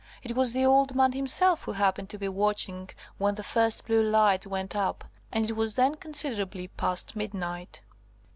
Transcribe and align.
It 0.23 0.35
was 0.35 0.51
the 0.51 0.65
old 0.65 0.95
man 0.95 1.11
himself 1.11 1.61
who 1.65 1.73
happened 1.73 2.09
to 2.09 2.17
be 2.17 2.27
watching 2.27 2.89
when 3.19 3.35
the 3.35 3.43
first 3.43 3.85
blue 3.85 4.01
lights 4.01 4.47
went 4.47 4.75
up, 4.75 5.03
and 5.31 5.45
it 5.47 5.53
was 5.53 5.75
then 5.75 5.93
considerably 5.93 6.69
past 6.69 7.15
midnight. 7.15 7.83